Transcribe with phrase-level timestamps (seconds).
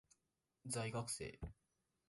[0.67, 1.31] 在学生